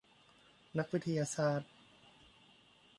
[0.77, 1.71] นักวิทยาศาสตร์